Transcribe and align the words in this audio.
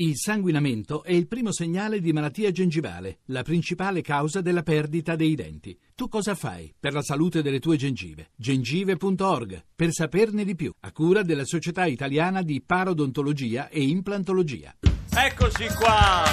Il 0.00 0.16
sanguinamento 0.16 1.02
è 1.04 1.12
il 1.12 1.28
primo 1.28 1.52
segnale 1.52 2.00
di 2.00 2.14
malattia 2.14 2.50
gengivale, 2.50 3.18
la 3.26 3.42
principale 3.42 4.00
causa 4.00 4.40
della 4.40 4.62
perdita 4.62 5.14
dei 5.14 5.34
denti. 5.34 5.78
Tu 5.94 6.08
cosa 6.08 6.34
fai 6.34 6.72
per 6.80 6.94
la 6.94 7.02
salute 7.02 7.42
delle 7.42 7.58
tue 7.60 7.76
gengive? 7.76 8.30
gengive.org 8.34 9.62
per 9.76 9.92
saperne 9.92 10.46
di 10.46 10.54
più, 10.54 10.72
a 10.80 10.92
cura 10.92 11.22
della 11.22 11.44
Società 11.44 11.84
Italiana 11.84 12.40
di 12.40 12.62
Parodontologia 12.62 13.68
e 13.68 13.82
Implantologia. 13.82 14.74
Eccoci 15.14 15.66
qua, 15.78 16.24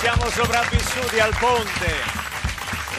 siamo 0.00 0.26
sopravvissuti 0.26 1.20
al 1.20 1.36
ponte. 1.38 1.92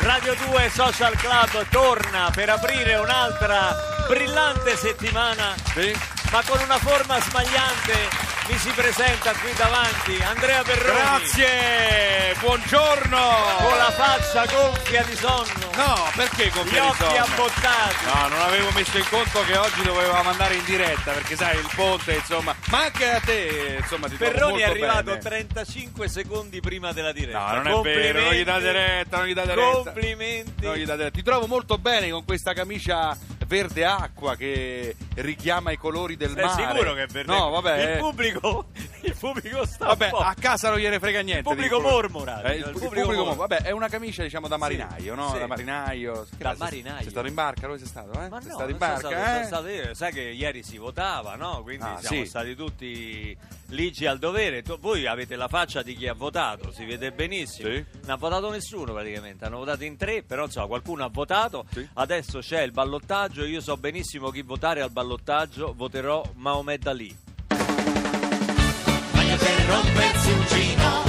Radio 0.04 0.34
2 0.52 0.70
Social 0.70 1.16
Club 1.18 1.68
torna 1.70 2.32
per 2.34 2.48
aprire 2.48 2.96
un'altra 2.96 3.76
brillante 4.08 4.78
settimana, 4.78 5.54
Sì? 5.74 5.92
ma 6.32 6.42
con 6.48 6.64
una 6.64 6.78
forma 6.78 7.20
smagliante. 7.20 8.27
Mi 8.48 8.57
si 8.57 8.70
presenta 8.71 9.34
qui 9.34 9.52
davanti 9.57 10.21
Andrea 10.23 10.61
Perroni. 10.64 11.00
Grazie, 11.00 12.36
buongiorno. 12.39 13.18
Con 13.57 13.78
la 13.78 13.92
faccia 13.92 14.46
gonfia 14.46 15.04
di 15.04 15.15
sonno, 15.15 15.70
No, 15.75 16.10
perché 16.15 16.46
gli 16.47 16.51
gonfia 16.51 16.82
di 16.82 16.87
occhi 16.87 16.97
sonno? 16.97 17.23
abbottati. 17.23 18.06
No, 18.06 18.28
non 18.29 18.39
avevo 18.42 18.71
messo 18.71 18.97
in 18.97 19.06
conto 19.10 19.43
che 19.43 19.57
oggi 19.57 19.82
dovevamo 19.83 20.29
andare 20.29 20.56
in 20.56 20.64
diretta 20.64 21.11
perché 21.11 21.36
sai 21.36 21.57
il 21.57 21.70
ponte 21.75 22.14
insomma, 22.14 22.56
ma 22.70 22.83
anche 22.83 23.11
a 23.11 23.20
te 23.20 23.78
insomma 23.82 24.07
ti 24.07 24.15
Perroni 24.15 24.61
è 24.61 24.64
arrivato 24.65 25.04
bene. 25.04 25.20
35 25.20 26.07
secondi 26.07 26.61
prima 26.61 26.93
della 26.93 27.11
diretta. 27.11 27.51
No, 27.61 27.61
non 27.61 27.79
è 27.79 27.82
vero, 27.82 28.21
non 28.21 28.34
gli 28.34 28.43
date 28.45 28.71
retta, 28.71 29.18
non 29.18 29.25
gli 29.28 29.34
date 29.34 29.56
retta. 29.56 29.71
Complimenti. 29.92 30.65
Non 30.65 30.75
gli 30.75 30.86
date 30.86 31.04
retta. 31.04 31.15
Ti 31.18 31.23
trovo 31.23 31.48
molto 31.48 31.78
bene 31.78 32.09
con 32.11 32.23
questa 32.23 32.53
camicia 32.53 33.16
verde 33.47 33.86
acqua 33.86 34.36
che 34.36 34.95
richiama 35.16 35.72
i 35.72 35.78
colori 35.78 36.17
del 36.17 36.33
Sei 36.33 36.44
mare. 36.44 36.61
sicuro 36.61 36.94
che 36.94 37.03
è 37.03 37.08
verde? 37.08 37.33
No, 37.33 37.50
vabbè. 37.50 37.81
Il 37.81 37.89
eh. 37.89 37.97
pubblico, 37.97 38.66
il 39.03 39.16
pubblico 39.17 39.66
sta 39.66 39.86
Vabbè, 39.88 40.09
a 40.14 40.33
casa 40.39 40.69
non 40.69 40.80
gliene 40.80 41.00
frega 41.00 41.22
niente. 41.22 41.50
Il 41.50 41.56
pubblico 41.56 41.80
mormora, 41.81 42.42
Eh, 42.44 42.56
il, 42.56 42.59
il 42.61 42.66
il 42.67 42.72
pubblico 42.73 42.89
pubblico 42.89 43.23
mormora. 43.25 43.36
Vabbè, 43.47 43.61
è 43.64 43.72
una 43.72 43.88
camicia 43.88 44.23
diciamo 44.23 44.48
da 44.48 44.58
marinaio, 44.58 45.16
no? 45.16 45.31
sì. 45.31 45.40
Da 45.40 45.48
marinaio. 45.48 46.28
Da 46.38 46.50
cazzo, 46.50 46.64
marinaio. 46.64 47.02
Sei 47.02 47.09
stato 47.12 47.28
in 47.28 47.34
barca? 47.34 47.68
Dove 47.68 47.78
sei 47.80 47.88
stato? 47.88 48.12
Eh? 48.22 48.30
Ma 48.30 48.40
sei 48.42 48.50
no, 48.50 48.56
stato 48.56 48.70
in 48.72 48.78
barca? 48.78 48.98
stato- 49.09 49.16
eh? 49.40 49.44
stato 49.45 49.68
io. 49.68 49.94
sai 49.94 50.12
che 50.12 50.22
ieri 50.22 50.64
si 50.64 50.78
votava, 50.78 51.36
no? 51.36 51.62
Quindi 51.64 51.86
Ah, 51.86 51.98
siamo 52.02 52.23
sì. 52.23 52.30
stati 52.30 52.56
tutti 52.56 53.38
ligi 53.70 54.06
al 54.06 54.18
dovere. 54.20 54.62
Tu- 54.64 54.80
voi 54.80 55.06
avete 55.08 55.36
la 55.36 55.48
faccia 55.48 55.81
di 55.81 55.95
chi 55.95 56.08
ha 56.08 56.14
votato, 56.14 56.72
si 56.72 56.86
vede 56.86 57.12
benissimo. 57.12 57.70
Sì. 57.70 57.86
Non 58.02 58.09
ha 58.12 58.16
votato 58.16 58.50
nessuno 58.50 58.94
praticamente, 58.94 59.45
hanno 59.45 59.58
votato 59.58 59.84
in 59.84 59.98
tre, 59.98 60.23
però 60.23 60.45
insomma 60.45 60.68
qualcuno 60.68 61.03
ha 61.03 61.09
votato. 61.12 61.66
Sì. 61.72 61.88
Adesso 61.94 62.40
c'è 62.40 62.62
il 62.62 62.72
ballottaggio, 62.72 63.44
io 63.45 63.62
so 63.62 63.75
benissimo 63.78 64.30
chi 64.30 64.42
votare 64.42 64.81
al 64.81 64.92
ballottaggio, 64.92 65.73
voterò 65.75 66.23
Maomed 66.36 66.88
Ali. 66.88 67.25
Che 69.36 69.66
rompersi 69.67 70.31
un 70.31 70.45
gino, 70.47 71.03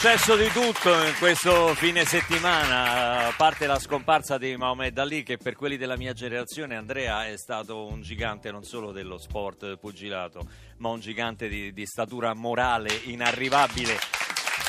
successo 0.00 0.34
di 0.34 0.48
tutto 0.48 0.90
in 1.04 1.14
questo 1.18 1.74
fine 1.74 2.06
settimana, 2.06 3.26
a 3.26 3.34
parte 3.36 3.66
la 3.66 3.78
scomparsa 3.78 4.38
di 4.38 4.56
Mohamed 4.56 4.96
Ali 4.96 5.22
che 5.22 5.36
per 5.36 5.54
quelli 5.54 5.76
della 5.76 5.98
mia 5.98 6.14
generazione, 6.14 6.74
Andrea, 6.74 7.26
è 7.26 7.36
stato 7.36 7.84
un 7.84 8.00
gigante 8.00 8.50
non 8.50 8.64
solo 8.64 8.92
dello 8.92 9.18
sport 9.18 9.76
pugilato, 9.76 10.48
ma 10.78 10.88
un 10.88 11.00
gigante 11.00 11.48
di, 11.48 11.74
di 11.74 11.84
statura 11.84 12.32
morale 12.32 12.98
inarrivabile. 13.04 13.98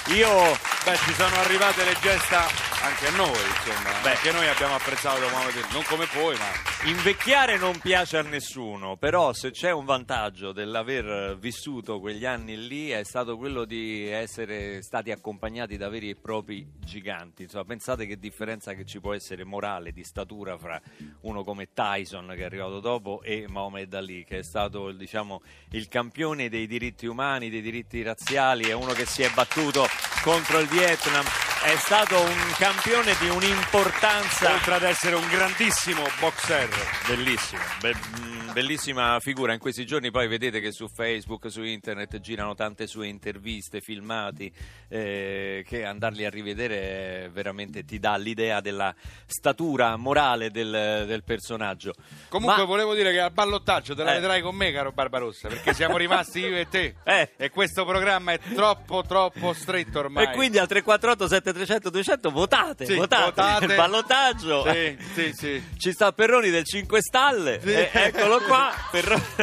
Io 0.07 0.27
Beh, 0.83 0.97
ci 0.97 1.13
sono 1.13 1.35
arrivate 1.37 1.85
le 1.85 1.95
gesta 2.01 2.47
anche 2.81 3.07
a 3.07 3.11
noi, 3.11 3.29
insomma. 3.29 4.01
Beh. 4.01 4.15
Anche 4.15 4.31
noi 4.33 4.47
abbiamo 4.49 4.75
apprezzato 4.75 5.21
Mohamed 5.29 5.55
Ali, 5.55 5.65
non 5.71 5.83
come 5.83 6.07
voi, 6.11 6.35
ma 6.35 6.70
Invecchiare 6.83 7.59
non 7.59 7.77
piace 7.77 8.17
a 8.17 8.23
nessuno, 8.23 8.97
però 8.97 9.33
se 9.33 9.51
c'è 9.51 9.69
un 9.69 9.85
vantaggio 9.85 10.51
dell'aver 10.51 11.37
vissuto 11.37 11.99
quegli 11.99 12.25
anni 12.25 12.67
lì 12.67 12.89
è 12.89 13.03
stato 13.03 13.37
quello 13.37 13.65
di 13.65 14.07
essere 14.07 14.81
stati 14.81 15.11
accompagnati 15.11 15.77
da 15.77 15.89
veri 15.89 16.09
e 16.09 16.15
propri 16.15 16.67
giganti. 16.79 17.43
Insomma, 17.43 17.65
pensate 17.65 18.07
che 18.07 18.17
differenza 18.17 18.73
che 18.73 18.83
ci 18.83 18.99
può 18.99 19.13
essere 19.13 19.43
morale, 19.43 19.91
di 19.91 20.03
statura 20.03 20.57
fra 20.57 20.81
uno 21.21 21.43
come 21.43 21.67
Tyson 21.71 22.33
che 22.35 22.41
è 22.41 22.45
arrivato 22.45 22.79
dopo 22.79 23.21
e 23.21 23.45
Mohamed 23.47 23.93
Ali 23.93 24.25
che 24.25 24.39
è 24.39 24.43
stato 24.43 24.91
diciamo, 24.91 25.43
il 25.73 25.87
campione 25.87 26.49
dei 26.49 26.65
diritti 26.65 27.05
umani, 27.05 27.51
dei 27.51 27.61
diritti 27.61 28.01
razziali, 28.01 28.63
è 28.63 28.73
uno 28.73 28.93
che 28.93 29.05
si 29.05 29.21
è 29.21 29.29
battuto 29.29 29.85
contro 30.23 30.57
il 30.57 30.67
Vietnam, 30.67 31.25
è 31.63 31.75
stato 31.75 32.19
un 32.19 32.53
campione 32.57 33.15
di 33.19 33.29
un'importanza 33.29 34.53
oltre 34.53 34.73
ad 34.73 34.83
essere 34.83 35.13
un 35.13 35.27
grandissimo 35.27 36.01
boxer. 36.19 36.70
Bellissimo, 37.07 37.61
be- 37.81 37.93
mm, 38.21 38.51
bellissima 38.53 39.17
figura. 39.19 39.51
In 39.53 39.59
questi 39.59 39.85
giorni 39.85 40.09
poi 40.11 40.27
vedete 40.29 40.61
che 40.61 40.71
su 40.71 40.87
Facebook, 40.87 41.51
su 41.51 41.61
internet 41.63 42.19
girano 42.21 42.53
tante 42.55 42.87
sue 42.87 43.07
interviste, 43.07 43.81
filmati, 43.81 44.49
eh, 44.87 45.65
che 45.67 45.83
andarli 45.83 46.23
a 46.25 46.29
rivedere 46.29 47.23
eh, 47.25 47.29
veramente 47.29 47.83
ti 47.83 47.99
dà 47.99 48.15
l'idea 48.15 48.61
della 48.61 48.93
statura 49.25 49.97
morale 49.97 50.49
del, 50.51 51.03
del 51.07 51.23
personaggio. 51.25 51.93
Comunque 52.29 52.59
Ma- 52.61 52.65
volevo 52.65 52.93
dire 52.95 53.11
che 53.11 53.19
al 53.19 53.31
ballottaggio 53.31 53.93
te 53.93 54.03
la 54.03 54.11
Eh. 54.11 54.19
vedrai 54.19 54.41
con 54.41 54.55
me, 54.55 54.71
caro 54.71 54.91
Barbarossa, 54.93 55.49
perché 55.49 55.73
siamo 55.73 55.97
rimasti 55.97 56.39
io 56.39 56.55
e 56.57 56.67
te. 56.69 56.95
Eh. 57.03 57.31
E 57.35 57.49
questo 57.49 57.83
programma 57.83 58.31
è 58.31 58.39
troppo, 58.53 59.03
troppo 59.03 59.51
stretto 59.53 59.99
ormai. 59.99 60.25
E 60.27 60.31
quindi 60.31 60.57
al 60.57 60.67
348 60.67 61.27
7300 61.27 61.89
200 61.89 62.29
votate, 62.31 62.85
Sì, 62.85 62.95
votate, 62.95 63.23
votate. 63.25 63.65
il 63.65 63.75
ballottaggio. 63.75 64.63
Sì, 64.71 64.97
sì, 65.13 65.33
sì. 65.33 65.63
Ci 65.77 65.91
sta 65.91 66.11
Perroni 66.13 66.49
del 66.49 66.60
5 66.63 67.01
Stalle, 67.01 67.59
Sì. 67.61 67.71
eh, 67.73 67.89
eccolo 67.93 68.39
qua, 68.41 68.71
Perroni 68.91 69.23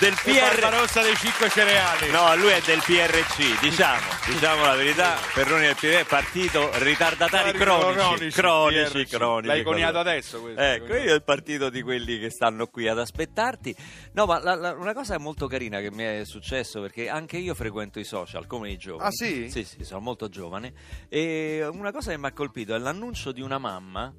del 0.00 0.14
PR. 0.22 0.60
Barbarossa 0.60 1.02
dei 1.02 1.14
5 1.16 1.48
cereali. 1.50 2.10
No, 2.10 2.34
lui 2.36 2.48
è 2.50 2.60
del 2.64 2.80
PRC, 2.84 3.60
diciamo, 3.60 4.00
diciamo 4.26 4.64
la 4.66 4.74
verità, 4.74 5.16
Perroni 5.32 5.66
del 5.66 5.74
PRC, 5.76 6.06
partito 6.06 6.70
ritardatari 6.78 7.52
cronici, 7.52 8.30
cronici, 8.30 9.06
cronici. 9.06 9.46
L'hai 9.48 9.62
coniato 9.62 9.98
adesso 9.98 10.40
questo. 10.40 10.60
Ecco, 10.60 10.94
io 10.94 11.14
il 11.14 11.22
partito 11.22 11.70
di 11.70 11.82
quelli 11.82 12.18
che 12.18 12.30
stanno 12.30 12.66
qui 12.66 12.88
ad 12.88 12.98
aspettarti. 12.98 13.74
No, 14.12 14.26
ma 14.26 14.40
la- 14.42 14.54
la- 14.54 14.72
una 14.74 14.92
cosa 14.92 15.18
molto 15.18 15.46
carina 15.46 15.80
che 15.80 15.90
mi 15.90 16.02
è 16.04 16.22
successo, 16.24 16.80
perché 16.80 17.08
anche 17.08 17.36
io 17.36 17.54
frequento 17.54 17.98
i 17.98 18.04
social, 18.04 18.46
come 18.46 18.70
i 18.70 18.76
giovani. 18.76 19.08
Ah, 19.08 19.10
sì? 19.10 19.50
Sì, 19.50 19.64
sì, 19.64 19.84
sono 19.84 20.00
molto 20.00 20.28
giovane. 20.28 20.72
E 21.08 21.66
una 21.70 21.92
cosa 21.92 22.10
che 22.10 22.18
mi 22.18 22.26
ha 22.26 22.32
colpito 22.32 22.74
è 22.74 22.78
l'annuncio 22.78 23.32
di 23.32 23.40
una 23.40 23.58
mamma 23.58 24.12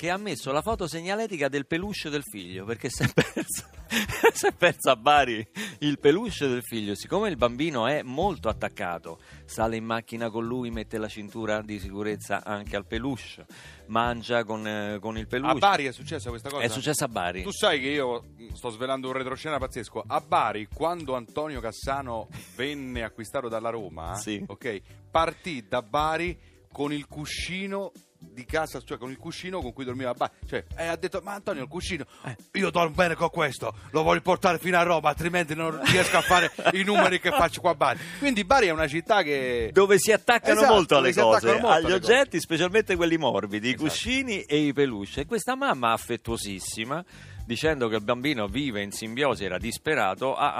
che 0.00 0.08
ha 0.08 0.16
messo 0.16 0.50
la 0.50 0.62
foto 0.62 0.88
segnaletica 0.88 1.48
del 1.48 1.66
peluche 1.66 2.08
del 2.08 2.22
figlio, 2.22 2.64
perché 2.64 2.88
si 2.88 3.02
è 3.02 3.08
persa, 3.12 3.68
si 4.32 4.46
è 4.46 4.52
persa 4.54 4.92
a 4.92 4.96
Bari 4.96 5.46
il 5.80 5.98
peluche 5.98 6.48
del 6.48 6.62
figlio. 6.62 6.94
Siccome 6.94 7.28
il 7.28 7.36
bambino 7.36 7.86
è 7.86 8.00
molto 8.00 8.48
attaccato, 8.48 9.20
sale 9.44 9.76
in 9.76 9.84
macchina 9.84 10.30
con 10.30 10.46
lui, 10.46 10.70
mette 10.70 10.96
la 10.96 11.06
cintura 11.06 11.60
di 11.60 11.78
sicurezza 11.78 12.42
anche 12.42 12.76
al 12.76 12.86
peluche, 12.86 13.44
mangia 13.88 14.42
con, 14.44 14.66
eh, 14.66 14.98
con 15.02 15.18
il 15.18 15.26
peluche. 15.26 15.52
A 15.52 15.58
Bari 15.58 15.84
è 15.84 15.92
successa 15.92 16.30
questa 16.30 16.48
cosa? 16.48 16.62
È 16.64 16.68
successo 16.68 17.04
a 17.04 17.08
Bari. 17.08 17.42
Tu 17.42 17.52
sai 17.52 17.78
che 17.78 17.88
io 17.88 18.24
sto 18.54 18.70
svelando 18.70 19.08
un 19.08 19.12
retroscena 19.12 19.58
pazzesco. 19.58 20.02
A 20.06 20.20
Bari, 20.22 20.66
quando 20.72 21.14
Antonio 21.14 21.60
Cassano 21.60 22.28
venne 22.56 23.02
acquistato 23.02 23.48
dalla 23.48 23.68
Roma, 23.68 24.14
Sì. 24.14 24.42
ok, 24.46 24.80
partì 25.10 25.66
da 25.68 25.82
Bari 25.82 26.40
con 26.72 26.90
il 26.90 27.06
cuscino 27.06 27.92
di 28.22 28.44
casa, 28.44 28.80
cioè 28.82 28.98
con 28.98 29.10
il 29.10 29.16
cuscino 29.16 29.60
con 29.60 29.72
cui 29.72 29.84
dormiva 29.84 30.10
a 30.10 30.14
Bari. 30.14 30.32
Cioè, 30.46 30.64
e 30.76 30.86
ha 30.86 30.96
detto: 30.96 31.20
Ma 31.22 31.32
Antonio, 31.34 31.62
il 31.62 31.68
cuscino, 31.68 32.04
Eh. 32.24 32.36
io 32.58 32.70
dormo 32.70 32.94
bene 32.94 33.14
con 33.14 33.30
questo, 33.30 33.74
lo 33.90 34.02
voglio 34.02 34.20
portare 34.20 34.58
fino 34.58 34.78
a 34.78 34.82
Roma, 34.82 35.08
altrimenti 35.08 35.54
non 35.54 35.80
riesco 35.84 36.16
a 36.18 36.20
fare 36.20 36.50
i 36.72 36.82
numeri 36.84 37.18
che 37.18 37.30
faccio 37.30 37.60
qua 37.60 37.70
a 37.70 37.74
Bari. 37.74 37.98
Quindi 38.18 38.44
Bari 38.44 38.66
è 38.66 38.70
una 38.70 38.86
città 38.88 39.22
che. 39.22 39.70
dove 39.72 39.98
si 39.98 40.12
attaccano 40.12 40.58
Esatto, 40.60 40.74
molto 40.74 40.96
alle 40.98 41.12
cose, 41.14 41.46
molto 41.52 41.68
agli 41.68 41.84
alle 41.86 41.94
oggetti, 41.94 42.38
specialmente 42.40 42.96
quelli 42.96 43.16
morbidi, 43.16 43.68
i 43.68 43.70
Esatto. 43.70 43.84
cuscini 43.88 44.42
e 44.42 44.56
i 44.58 44.72
peluche. 44.72 45.22
E 45.22 45.26
questa 45.26 45.54
mamma 45.56 45.92
affettuosissima, 45.92 47.02
dicendo 47.50 47.88
che 47.88 47.96
il 47.96 48.02
bambino 48.04 48.46
vive 48.46 48.80
in 48.80 48.92
simbiosi, 48.92 49.44
era 49.44 49.58
disperato, 49.58 50.36
ha, 50.36 50.54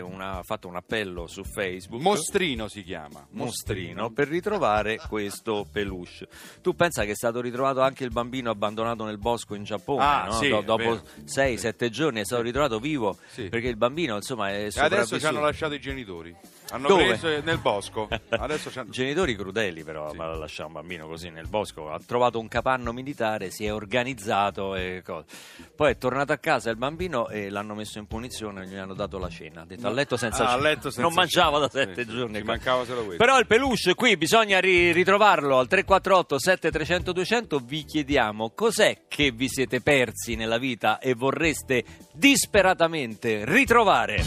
una, 0.00 0.38
ha 0.38 0.42
fatto 0.42 0.66
un 0.66 0.76
appello 0.76 1.26
su 1.26 1.44
Facebook. 1.44 2.00
Mostrino 2.00 2.68
si 2.68 2.82
chiama. 2.82 3.26
Mostrino 3.32 4.08
per 4.10 4.26
ritrovare 4.28 4.98
questo 5.08 5.66
peluche. 5.70 6.26
Tu 6.62 6.74
pensa 6.74 7.04
che 7.04 7.10
è 7.10 7.14
stato 7.14 7.42
ritrovato 7.42 7.82
anche 7.82 8.04
il 8.04 8.10
bambino 8.12 8.48
abbandonato 8.50 9.04
nel 9.04 9.18
bosco 9.18 9.54
in 9.54 9.64
Giappone? 9.64 10.02
Ah, 10.02 10.24
no? 10.24 10.32
sì, 10.32 10.48
Do- 10.48 10.62
dopo 10.62 10.82
vero. 10.82 11.02
6-7 11.26 11.88
giorni 11.90 12.20
è 12.20 12.24
stato 12.24 12.40
ritrovato 12.40 12.78
vivo 12.78 13.18
Sì. 13.28 13.50
perché 13.50 13.68
il 13.68 13.76
bambino 13.76 14.14
insomma 14.16 14.48
è 14.48 14.52
E 14.52 14.56
adesso 14.56 14.80
sopravvissuto. 14.80 15.18
ci 15.20 15.26
hanno 15.26 15.40
lasciato 15.40 15.74
i 15.74 15.80
genitori. 15.80 16.34
Hanno 16.72 16.88
Dove? 16.88 17.06
preso 17.06 17.28
nel 17.42 17.58
bosco. 17.58 18.08
Genitori 18.88 19.34
crudeli 19.36 19.82
però, 19.82 20.10
Sì. 20.10 20.16
ma 20.16 20.26
lasciare 20.36 20.68
un 20.68 20.74
bambino 20.74 21.06
così 21.08 21.30
nel 21.30 21.48
bosco, 21.48 21.90
ha 21.90 22.00
trovato 22.04 22.38
un 22.38 22.48
capanno 22.48 22.92
militare, 22.92 23.50
si 23.50 23.64
è 23.64 23.72
organizzato 23.72 24.74
e 24.76 25.02
cose. 25.04 25.26
Poi 25.74 25.92
è 25.92 25.98
tornato 25.98 26.32
a 26.32 26.36
casa 26.38 26.70
il 26.70 26.76
bambino 26.76 27.28
e 27.28 27.50
l'hanno 27.50 27.74
messo 27.74 27.98
in 27.98 28.06
punizione, 28.06 28.66
gli 28.66 28.76
hanno 28.76 28.94
dato 28.94 29.18
la 29.18 29.28
cena, 29.28 29.62
ha 29.62 29.64
detto 29.64 29.86
a 29.86 29.90
letto 29.90 30.16
senza 30.16 30.44
Ah, 30.44 30.50
cena. 30.50 30.62
letto 30.62 30.82
senza 30.90 31.02
non 31.02 31.12
mangiava 31.12 31.58
da 31.58 31.68
sette 31.68 32.04
Sì, 32.04 32.10
giorni. 32.10 32.36
ci 32.38 32.42
mancava 32.44 32.84
solo 32.84 33.04
questo. 33.04 33.24
Però 33.24 33.38
il 33.38 33.46
peluche 33.46 33.94
qui 33.94 34.16
bisogna 34.16 34.58
ri- 34.60 34.92
ritrovarlo 34.92 35.58
al 35.58 35.66
348 35.68 36.38
7300 36.38 37.12
200 37.12 37.58
vi 37.64 37.84
chiediamo 37.84 38.50
cos'è 38.54 39.02
che 39.08 39.30
vi 39.32 39.48
siete 39.48 39.80
persi 39.80 40.34
nella 40.36 40.58
vita 40.58 40.98
e 40.98 41.14
vorreste 41.14 41.84
disperatamente 42.12 43.44
ritrovare. 43.44 44.22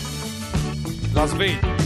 La 1.14 1.26
sveglia. 1.26 1.83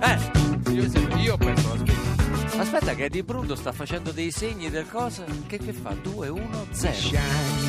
Eh, 0.00 0.72
Io, 0.72 0.84
io 1.18 1.34
ho 1.34 1.36
perso 1.36 1.68
la 1.68 1.76
sveglia. 1.76 2.60
aspetta 2.62 2.94
che 2.94 3.04
Eddie 3.04 3.22
Bruno 3.24 3.54
sta 3.54 3.72
facendo 3.72 4.10
dei 4.12 4.30
segni 4.30 4.70
del 4.70 4.86
cosa. 4.88 5.24
Che, 5.46 5.58
che 5.58 5.72
fa? 5.72 5.94
2, 6.02 6.28
1, 6.28 6.66
0. 6.70 6.92
shine 6.94 7.20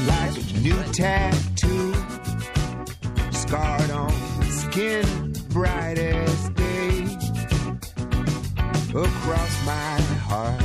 like 0.06 0.40
a 0.40 0.60
new 0.60 0.90
tattoo. 0.92 1.94
Scarred 3.32 3.92
on 3.92 4.12
skin, 4.50 5.32
bright 5.54 5.98
as 5.98 6.50
day. 6.54 7.06
Across 8.94 9.64
my 9.66 10.02
heart, 10.28 10.60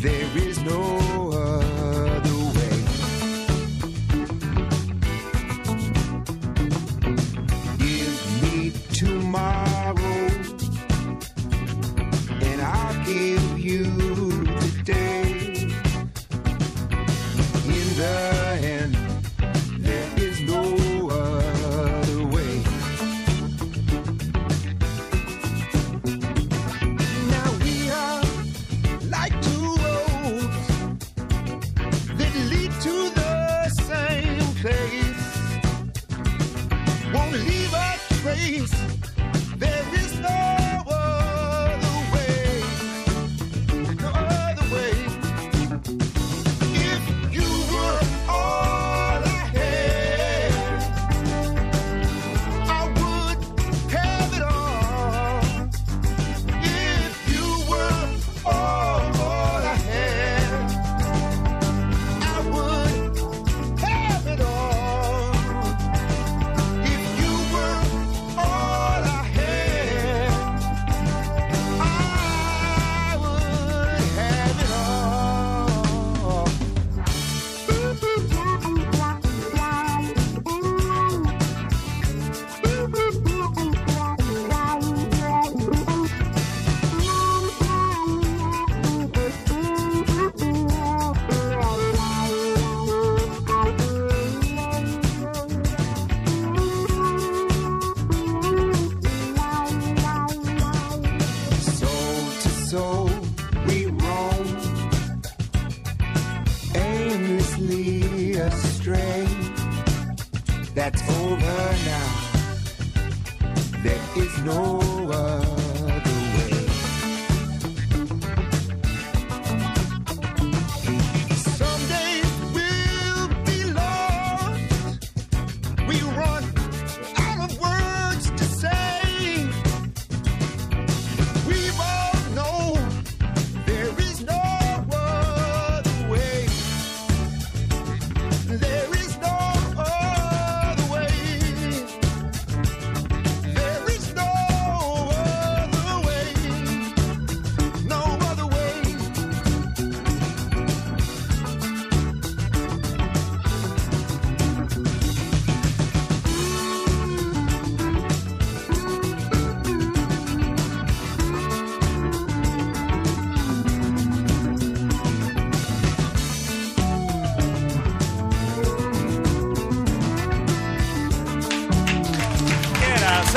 there 0.00 0.26
is 0.36 0.58
no 0.62 1.30
other 1.32 1.61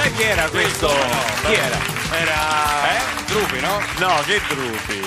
Sai 0.06 0.14
chi 0.14 0.22
era 0.22 0.48
questo? 0.50 0.88
Chi 0.88 1.54
era? 1.54 1.78
Era. 2.12 2.92
Eh? 2.92 3.24
Drupi, 3.26 3.60
no? 3.60 3.80
No, 3.98 4.22
che 4.24 4.40
gruppi. 4.48 5.02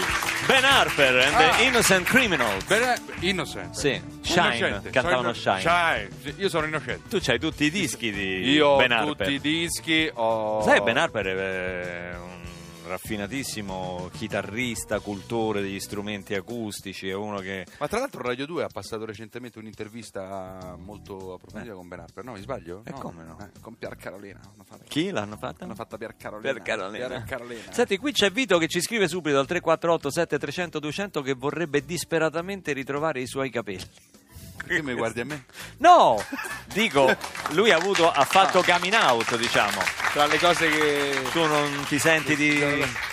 Ben 0.47 0.64
Harper 0.64 1.19
and 1.25 1.35
Ah. 1.37 1.55
the 1.57 1.62
Innocent 1.62 2.05
Criminals. 2.09 2.64
Bene, 2.64 3.00
innocent. 3.21 3.75
Sì, 3.76 4.00
Shine, 4.23 4.57
Innocente. 4.57 4.90
cantavano 4.90 5.33
Sono 5.35 5.57
Shine. 5.61 6.09
Shine. 6.21 6.35
Io 6.38 6.49
sono 6.49 6.67
innocente. 6.67 7.02
Tu 7.09 7.21
c'hai 7.21 7.38
tutti 7.38 7.62
i 7.67 7.71
dischi 7.71 8.11
di 8.11 8.50
Io 8.50 8.67
ho 8.71 8.76
Ben 8.78 8.90
Harper. 8.90 9.14
tutti 9.14 9.33
i 9.35 9.40
dischi, 9.40 10.11
ho... 10.14 10.62
Sai, 10.64 10.81
Ben 10.83 10.97
Harper 10.97 11.26
è 11.26 12.17
un 12.17 12.48
raffinatissimo 12.88 14.11
chitarrista, 14.12 14.99
cultore 14.99 15.61
degli 15.61 15.78
strumenti 15.78 16.35
acustici, 16.35 17.09
è 17.09 17.14
uno 17.14 17.38
che... 17.38 17.66
Ma 17.78 17.87
tra 17.87 18.00
l'altro 18.00 18.23
Radio 18.23 18.47
2 18.47 18.64
ha 18.64 18.68
passato 18.68 19.04
recentemente 19.04 19.59
un'intervista 19.59 20.76
molto 20.78 21.35
approfondita 21.35 21.75
con 21.75 21.87
Ben 21.87 22.00
Harper, 22.00 22.25
no? 22.25 22.33
Mi 22.33 22.40
sbaglio? 22.40 22.83
E 22.85 22.92
come 22.92 23.23
no? 23.23 23.38
Eh, 23.40 23.61
con 23.61 23.76
Pier 23.76 23.95
Carolina. 23.97 24.40
Chi 24.88 25.11
l'hanno 25.11 25.37
fatta? 25.37 25.64
hanno 25.64 25.75
fatto 25.75 25.97
Pier 25.97 26.16
Carolina. 26.16 26.52
Per 26.52 26.62
Carolina. 26.62 27.07
Pier 27.07 27.25
Carolina. 27.25 27.73
Senti, 27.73 27.97
qui 27.99 28.12
c'è 28.12 28.30
Vito 28.30 28.59
che 28.59 28.68
ci 28.68 28.80
scrive 28.80 29.07
subito 29.07 29.38
al 29.38 29.47
348 29.47 30.11
7300 30.11 30.78
200 30.78 31.23
che 31.23 31.35
vorrebbe 31.35 31.85
disperatamente 31.85 32.73
ritrovare 32.73 33.21
i 33.21 33.26
suoi 33.26 33.50
capelli. 33.50 33.87
Perché 34.67 34.83
mi 34.83 34.93
guardi 34.95 35.21
a 35.21 35.25
me? 35.25 35.45
No! 35.79 36.23
Dico, 36.73 37.15
lui 37.50 37.71
ha 37.71 37.77
avuto, 37.77 38.11
ha 38.11 38.25
fatto 38.25 38.62
coming 38.62 38.93
out, 38.95 39.37
diciamo. 39.37 39.81
Tra 40.12 40.27
le 40.27 40.38
cose 40.38 40.69
che... 40.69 41.23
Tu 41.33 41.45
non 41.45 41.85
ti 41.88 41.99
senti 41.99 42.37
di... 42.37 42.59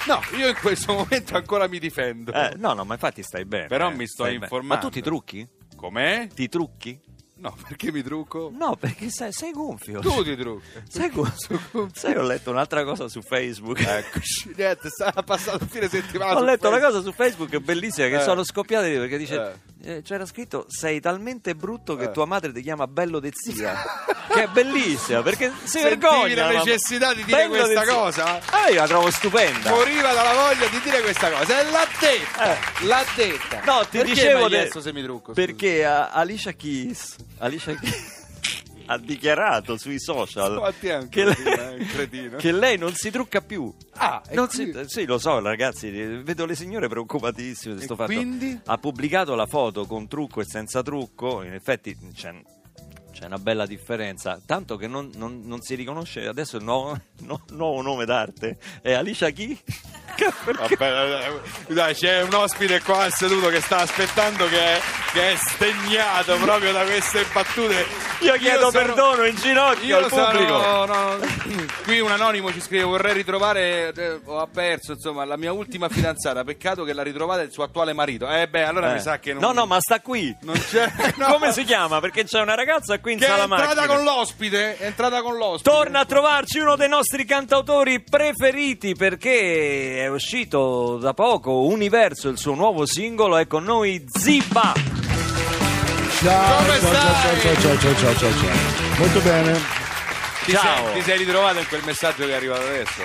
No, 0.08 0.22
io 0.36 0.50
in 0.50 0.56
questo 0.60 0.94
momento 0.94 1.36
ancora 1.38 1.68
mi 1.68 1.80
difendo. 1.80 2.32
Eh, 2.34 2.54
no, 2.58 2.74
no, 2.74 2.84
ma 2.84 2.94
infatti 2.96 3.24
stai 3.24 3.46
bene. 3.46 3.68
Però 3.68 3.90
eh, 3.90 3.94
mi 3.96 4.06
sto 4.08 4.24
stai 4.24 4.34
bene. 4.34 4.44
informando. 4.46 4.74
Ma 4.75 4.80
tu 4.82 4.90
ti 4.90 5.02
trucchi? 5.02 5.48
Com'è? 5.75 6.28
Ti 6.34 6.50
trucchi? 6.50 7.00
No, 7.38 7.54
perché 7.68 7.92
mi 7.92 8.02
trucco? 8.02 8.50
No, 8.58 8.75
perché 8.78 9.10
sei, 9.10 9.32
sei 9.34 9.52
gonfio. 9.52 10.00
Tu 10.00 10.24
ti 10.24 10.36
trucchi. 10.38 10.68
Sai, 10.88 11.10
gu- 11.10 11.30
sai, 11.94 12.16
ho 12.16 12.22
letto 12.22 12.50
un'altra 12.50 12.84
cosa 12.86 13.10
su 13.10 13.22
Facebook. 13.22 13.82
Eccoci, 13.82 14.54
niente, 14.56 14.90
sta 14.90 15.12
passando 15.22 15.66
il 15.66 15.70
fine 15.70 15.90
settimana. 15.90 16.38
Ho 16.40 16.44
letto 16.44 16.70
una 16.70 16.78
Facebook. 16.80 17.02
cosa 17.02 17.02
su 17.02 17.12
Facebook 17.16 17.58
bellissima 17.60 18.08
che 18.08 18.16
Eh. 18.16 18.22
sono 18.24 18.44
scoppiate 18.44 18.88
lì 18.90 18.98
perché 18.98 19.18
dice 19.18 19.62
Eh. 19.84 19.96
eh, 19.98 20.01
c'era 20.01 20.25
scritto 20.25 20.65
sei 20.70 21.00
talmente 21.00 21.55
brutto 21.55 21.96
che 21.96 22.05
Eh. 22.05 22.12
tua 22.12 22.25
madre 22.25 22.51
ti 22.51 22.62
chiama 22.62 22.88
bello 22.88 23.20
de 23.20 23.32
zia. 23.34 23.75
che 24.34 24.44
è 24.44 24.48
bellissima 24.48 25.22
perché 25.22 25.51
si 25.63 25.79
Sentivi 25.79 26.00
vergogna. 26.01 26.51
la 26.51 26.63
necessità 26.63 27.13
di 27.13 27.24
dire 27.24 27.38
Bello 27.38 27.53
de 27.53 27.60
questa 27.74 27.84
zia. 27.84 27.94
cosa? 27.94 28.39
Ah, 28.51 28.70
io 28.70 28.75
la 28.82 28.88
trovo 28.88 29.12
stupenda. 29.12 29.70
Moriva 29.70 30.13
dalla 30.13 30.34
voglia 30.34 30.67
di 30.67 30.79
dire 30.82 31.01
questa 31.01 31.29
cosa 31.32 31.60
e 31.60 31.70
l'ha 31.72 31.88
detta 32.00 32.51
Eh. 32.53 32.86
l'ha 32.86 33.03
detta 33.15 33.62
No, 33.65 33.82
ti 33.89 33.98
Perché 33.98 34.13
dicevo 34.13 34.38
mi 34.38 34.44
hai 34.46 34.50
de- 34.50 34.58
chiesto 34.60 34.82
se 34.82 34.94
mi 34.94 35.03
trucco 35.03 35.34
scusa? 35.34 35.46
Perché 35.46 35.86
a- 35.86 36.10
Alicia 36.10 36.51
Keys, 36.53 37.15
Alicia 37.39 37.74
Keys 37.75 38.24
ha 38.88 38.98
dichiarato 38.98 39.77
sui 39.77 40.00
social 40.00 40.58
un 40.58 41.08
che, 41.10 41.24
lei, 41.25 41.86
cretino. 41.86 42.38
che 42.38 42.51
lei 42.51 42.77
non 42.77 42.94
si 42.94 43.10
trucca 43.12 43.42
più. 43.42 43.74
ah 43.94 44.22
si- 44.50 44.74
sì, 44.88 45.06
lo 45.06 45.18
so, 45.18 45.39
ragazzi, 45.39 45.88
eh, 45.88 46.22
vedo 46.24 46.46
le 46.46 46.56
signore 46.56 46.88
preoccupatissime 46.88 47.75
di 47.75 47.82
E 47.82 47.84
sto 47.84 47.96
fatto. 47.96 48.12
quindi? 48.13 48.60
Ha 48.65 48.77
pubblicato 48.77 49.36
la 49.36 49.46
foto 49.46 49.86
con 49.86 50.08
trucco 50.08 50.42
e 50.42 50.46
senza 50.46 50.82
trucco, 50.84 51.42
in 51.44 51.54
effetti 51.54 51.96
c'è, 52.13 52.34
c'è 53.12 53.25
una 53.25 53.39
bella 53.39 53.65
differenza, 53.65 54.39
tanto 54.46 54.75
che 54.77 54.88
non, 54.88 55.10
non- 55.15 55.42
non 55.46 55.62
si 55.62 55.75
riconosce 55.75 56.27
adesso 56.27 56.58
il 56.58 56.63
nuovo, 56.63 57.00
no- 57.22 57.42
nuovo 57.51 57.82
nome 57.82 58.06
d'arte 58.06 58.58
è 58.82 58.94
Alicia 58.94 59.30
chi? 59.32 59.58
Vabbè, 60.16 61.28
eh, 61.68 61.74
dai, 61.74 61.94
c'è 61.94 62.22
un 62.22 62.34
ospite 62.34 62.82
qua 62.82 63.10
seduto 63.10 63.50
che 63.50 63.60
sta 63.62 63.80
aspettando 63.80 64.48
che 64.48 64.60
è, 64.60 64.82
che 65.12 65.32
è 65.32 65.36
stegnato 65.36 66.36
proprio 66.38 66.72
da 66.72 66.84
queste 66.84 67.26
battute. 67.34 67.86
Io 68.20 68.34
chiedo 68.36 68.70
sono- 68.72 68.86
perdono 68.86 69.26
in 69.26 69.36
ginocchio 69.36 69.86
Io 69.86 69.98
al 69.98 70.08
pubblico. 70.10 70.62
sono, 70.62 70.86
no, 70.86 71.18
qui 71.84 72.00
un 72.00 72.12
anonimo 72.12 72.52
ci 72.54 72.62
scrive 72.62 72.84
vorrei 72.84 73.14
ritrovare, 73.14 73.92
eh, 73.96 74.20
ho 74.24 74.48
perso 74.48 74.94
insomma 74.94 75.26
la 75.26 75.38
mia 75.38 75.52
ultima 75.52 75.90
fidanzata, 75.90 76.44
peccato 76.44 76.84
che 76.84 76.94
la 76.94 77.04
ritrovate 77.04 77.42
il 77.44 77.52
suo 77.52 77.64
attuale 77.64 77.94
marito. 77.94 78.28
Eh 78.30 78.48
beh, 78.48 78.64
allora 78.64 78.92
Eh. 78.92 78.94
mi 78.94 79.00
sa 79.02 79.20
che 79.20 79.34
non... 79.34 79.42
No, 79.42 79.52
no, 79.52 79.66
ma 79.66 79.80
sta 79.80 80.00
qui. 80.00 80.34
No. 81.18 81.28
Come 81.34 81.52
si 81.54 81.64
chiama? 81.64 82.00
Perché 82.00 82.24
c'è 82.26 82.42
una 82.42 82.56
ragazza 82.56 83.00
qui 83.00 83.14
in 83.14 83.20
Che 83.20 83.26
è 83.26 83.30
sala 83.30 83.44
entrata 83.44 83.74
macchine. 83.76 83.88
con 83.88 84.04
l'ospite, 84.04 84.78
è 84.78 84.86
entrata 84.86 85.22
con 85.22 85.36
l'ospite. 85.38 85.70
Torna 85.70 86.00
a 86.00 86.06
trovarci 86.06 86.60
uno 86.60 86.76
dei 86.76 86.90
nostri 86.90 87.26
cantautori 87.26 88.02
preferiti 88.02 88.96
perché 88.96 90.05
è 90.06 90.10
uscito 90.10 90.98
da 90.98 91.14
poco 91.14 91.64
Universo, 91.66 92.30
il 92.30 92.38
suo 92.38 92.54
nuovo 92.54 92.86
singolo, 92.86 93.38
è 93.38 93.48
con 93.48 93.64
noi 93.64 94.06
Ziba. 94.08 94.74
Ciao, 96.22 96.64
Come 96.64 96.80
ciao, 96.80 96.92
ciao, 96.94 97.14
stai? 97.16 97.40
ciao, 97.42 97.56
ciao, 97.60 97.78
ciao, 97.80 97.96
ciao, 97.96 98.16
ciao, 98.16 98.32
ciao. 98.32 98.98
Molto 98.98 99.20
bene. 99.22 99.60
Ti 100.46 100.52
Ciao. 100.52 100.86
sei, 100.86 100.94
ti 100.94 101.02
sei 101.02 101.18
ritrovato 101.18 101.58
in 101.60 101.68
quel 101.68 101.82
messaggio 101.84 102.26
che 102.26 102.32
è 102.32 102.36
arrivato 102.36 102.62
adesso? 102.62 103.02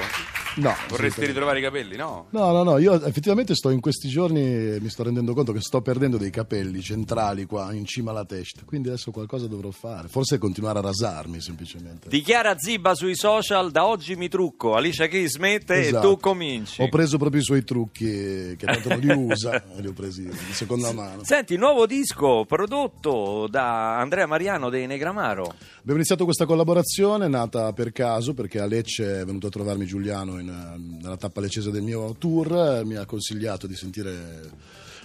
No, 0.57 0.75
Vorresti 0.89 1.25
ritrovare 1.27 1.61
i 1.61 1.63
capelli, 1.63 1.97
no? 1.97 2.27
No, 2.31 2.51
no, 2.53 2.63
no, 2.63 2.79
io 2.79 3.03
effettivamente 3.05 3.55
sto 3.55 3.71
in 3.71 3.81
questi 3.81 4.09
giorni 4.09 4.41
e 4.41 4.79
mi 4.81 4.89
sto 4.89 5.05
rendendo 5.05 5.33
conto 5.33 5.53
che 5.53 5.61
sto 5.61 5.81
perdendo 5.81 6.17
dei 6.17 6.31
capelli 6.31 6.81
centrali 6.83 7.45
qua 7.47 7.73
in 7.73 7.85
cima 7.87 8.11
alla 8.11 8.25
testa, 8.25 8.63
quindi 8.65 8.89
adesso 8.89 9.11
qualcosa 9.11 9.47
dovrò 9.47 9.71
fare, 9.71 10.09
forse 10.09 10.39
continuare 10.39 10.79
a 10.79 10.83
rasarmi 10.83 11.41
semplicemente. 11.41 12.09
Dichiara 12.09 12.57
Ziba 12.59 12.95
sui 12.95 13.15
social, 13.17 13.71
da 13.71 13.87
oggi 13.87 14.17
mi 14.17 14.29
trucco, 14.29 14.75
Alicia 14.75 15.07
Keys 15.07 15.33
smette 15.33 15.75
e 15.75 15.87
Esatto. 15.87 16.09
tu 16.15 16.19
cominci. 16.21 16.83
Ho 16.83 16.89
preso 16.89 17.17
proprio 17.17 17.41
i 17.41 17.45
suoi 17.45 17.63
trucchi 17.65 18.05
che 18.05 18.57
tanto 18.67 18.89
non 18.89 18.99
li 18.99 19.13
usa 19.13 19.55
e 19.55 19.63
li 19.81 19.87
ho 19.87 19.93
presi 19.93 20.25
di 20.25 20.53
seconda 20.53 20.93
mano. 20.93 21.23
Senti, 21.25 21.57
nuovo 21.57 21.87
disco 21.87 22.45
prodotto 22.45 23.47
da 23.49 23.99
Andrea 23.99 24.27
Mariano 24.27 24.69
dei 24.69 24.87
Negramaro. 24.87 25.45
Abbiamo 25.79 25.95
iniziato 25.99 26.25
questa 26.25 26.45
collaborazione 26.45 27.29
nata 27.29 27.73
per 27.73 27.93
caso 27.93 28.35
perché 28.35 28.59
a 28.61 28.67
Lecce 28.67 29.21
è 29.21 29.25
venuto 29.25 29.47
a 29.47 29.51
trovarmi 29.51 29.87
Giuliano 29.87 30.39
in, 30.39 30.49
eh, 30.51 30.79
nella 30.79 31.17
tappa 31.17 31.41
leccese 31.41 31.71
del 31.71 31.83
mio 31.83 32.15
tour, 32.19 32.53
eh, 32.53 32.85
mi 32.85 32.97
ha 32.97 33.07
consigliato 33.07 33.67
di 33.67 33.75
sentire 33.75 34.51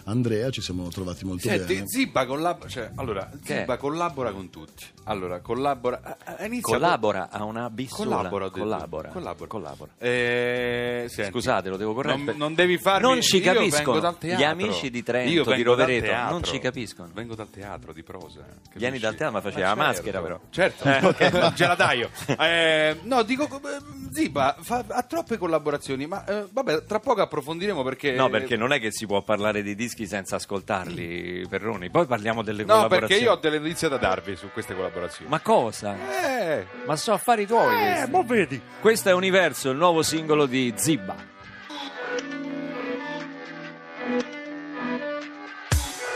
Andrea, 0.05 0.49
ci 0.49 0.61
siamo 0.61 0.87
trovati 0.89 1.25
molto 1.25 1.47
Senti, 1.47 1.73
bene. 1.73 1.87
Ziba 1.87 2.25
collabora, 2.25 2.69
cioè, 2.69 2.91
allora, 2.95 3.29
è? 3.43 3.65
collabora 3.77 4.31
con 4.31 4.49
tutti. 4.49 4.85
Allora, 5.07 5.39
collabora, 5.39 6.17
eh, 6.25 6.43
eh, 6.43 6.45
inizia 6.47 6.73
Collabora 6.77 7.29
a 7.31 7.43
una 7.43 7.69
B 7.69 7.87
sola. 7.87 8.15
Collabora, 8.15 8.49
collabora. 8.49 9.09
Collabora. 9.09 9.47
collabora. 9.47 9.91
Eh, 9.99 11.07
Scusate, 11.07 11.69
lo 11.69 11.77
devo 11.77 11.93
correggere. 11.93 12.23
Non, 12.23 12.37
non 12.37 12.53
devi 12.55 12.77
farmi 12.77 13.07
Non 13.07 13.21
ci 13.21 13.39
capiscono. 13.39 14.15
Gli 14.19 14.43
amici 14.43 14.89
di 14.89 15.03
Trento, 15.03 15.53
di 15.53 15.61
Rovereto, 15.61 16.11
non 16.31 16.43
ci 16.43 16.59
capiscono. 16.59 17.09
Vengo 17.13 17.35
dal 17.35 17.49
teatro 17.49 17.93
di 17.93 18.01
prosa. 18.03 18.39
capisci? 18.41 18.77
Vieni 18.79 18.97
dal 18.99 19.15
teatro, 19.15 19.35
ma 19.35 19.41
faceva 19.41 19.67
certo, 19.67 19.79
la 19.81 19.85
maschera, 19.87 20.21
però. 20.21 20.39
Certo, 20.49 20.83
Eh, 20.89 21.05
ok. 21.05 21.53
gelataio. 21.53 22.09
Eh, 22.45 22.99
no, 23.03 23.23
dico, 23.23 23.45
eh, 23.45 24.09
Ziba 24.11 24.55
fa- 24.59 24.83
ha 24.87 25.03
troppe 25.03 25.37
collaborazioni, 25.37 26.05
ma 26.05 26.25
eh, 26.25 26.47
vabbè, 26.51 26.83
tra 26.85 26.99
poco 26.99 27.21
approfondiremo 27.21 27.81
perché... 27.83 28.11
No, 28.13 28.29
perché 28.29 28.55
non 28.57 28.71
è 28.71 28.79
che 28.79 28.91
si 28.91 29.05
può 29.05 29.21
parlare 29.21 29.61
di 29.63 29.73
dischi 29.75 30.05
senza 30.07 30.35
ascoltarli, 30.37 31.45
Perroni. 31.47 31.89
Poi 31.89 32.05
parliamo 32.05 32.41
delle 32.43 32.63
No, 32.63 32.73
collaborazioni. 32.73 33.07
perché 33.07 33.23
io 33.23 33.31
ho 33.31 33.35
delle 33.37 33.59
notizie 33.59 33.89
da 33.89 33.97
darvi 33.97 34.35
su 34.35 34.49
queste 34.51 34.73
collaborazioni. 34.73 34.93
Ma 35.27 35.39
cosa? 35.39 35.95
Eh, 35.97 36.65
Ma 36.85 36.95
so 36.95 37.13
affari 37.13 37.45
tuoi. 37.45 37.73
eh, 37.75 37.93
questi. 37.93 38.11
mo 38.11 38.23
vedi. 38.23 38.61
Questo 38.79 39.09
è 39.09 39.13
Universo, 39.13 39.69
il 39.71 39.77
nuovo 39.77 40.01
singolo 40.03 40.45
di 40.45 40.73
Zibba. 40.75 41.15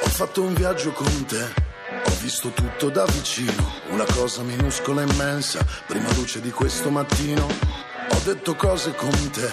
Ho 0.01 0.07
fatto 0.07 0.41
un 0.43 0.53
viaggio 0.53 0.91
con 0.91 1.25
te, 1.25 1.41
ho 1.43 2.11
visto 2.21 2.49
tutto 2.49 2.89
da 2.89 3.05
vicino, 3.05 3.71
una 3.89 4.05
cosa 4.05 4.41
minuscola 4.43 5.01
e 5.01 5.05
immensa, 5.09 5.65
prima 5.87 6.11
luce 6.15 6.41
di 6.41 6.51
questo 6.51 6.89
mattino. 6.89 7.45
Ho 8.11 8.19
detto 8.25 8.55
cose 8.55 8.93
con 8.95 9.09
te 9.31 9.49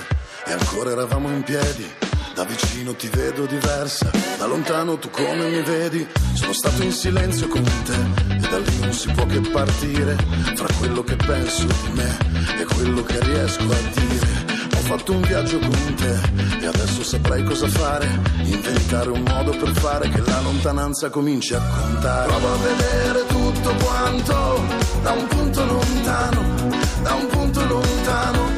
e 0.46 0.52
ancora 0.52 0.90
eravamo 0.90 1.28
in 1.30 1.42
piedi. 1.42 1.86
Da 2.34 2.44
vicino 2.44 2.94
ti 2.94 3.08
vedo 3.08 3.46
diversa, 3.46 4.10
da 4.36 4.46
lontano 4.46 4.98
tu 4.98 5.08
come 5.08 5.48
mi 5.48 5.62
vedi. 5.62 6.06
Sono 6.34 6.52
stato 6.52 6.82
in 6.82 6.92
silenzio 6.92 7.48
con 7.48 7.62
te 7.62 8.35
da 8.48 8.58
lì 8.58 8.78
non 8.80 8.92
si 8.92 9.10
può 9.12 9.26
che 9.26 9.40
partire 9.40 10.16
fra 10.54 10.68
quello 10.78 11.02
che 11.02 11.16
penso 11.16 11.66
di 11.66 11.90
me 11.92 12.18
e 12.60 12.64
quello 12.64 13.02
che 13.02 13.18
riesco 13.20 13.64
a 13.64 13.78
dire. 13.94 14.44
Ho 14.74 14.80
fatto 14.80 15.12
un 15.12 15.20
viaggio 15.22 15.58
con 15.58 15.94
te 15.96 16.18
e 16.60 16.66
adesso 16.66 17.02
saprei 17.02 17.42
cosa 17.44 17.66
fare. 17.68 18.06
Inventare 18.42 19.10
un 19.10 19.22
modo 19.26 19.50
per 19.50 19.72
fare 19.74 20.08
che 20.08 20.20
la 20.20 20.40
lontananza 20.40 21.10
cominci 21.10 21.54
a 21.54 21.60
contare. 21.60 22.28
Provo 22.28 22.52
a 22.52 22.56
vedere 22.56 23.26
tutto 23.26 23.74
quanto 23.84 24.64
da 25.02 25.12
un 25.12 25.26
punto 25.26 25.64
lontano, 25.64 26.42
da 27.02 27.14
un 27.14 27.26
punto 27.26 27.66
lontano. 27.66 28.50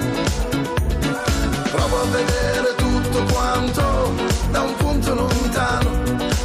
Provo 1.71 2.01
a 2.01 2.05
vedere 2.07 2.75
tutto 2.77 3.25
quanto 3.33 4.15
da 4.51 4.61
un 4.61 4.75
punto 4.77 5.15
lontano, 5.15 5.91